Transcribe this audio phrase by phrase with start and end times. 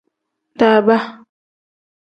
[0.59, 0.97] Daaba.